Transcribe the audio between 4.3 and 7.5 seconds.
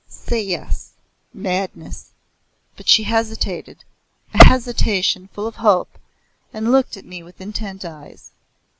a hesitation full of hope, and looked at me with